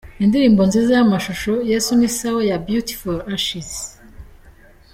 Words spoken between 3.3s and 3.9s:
Ashes.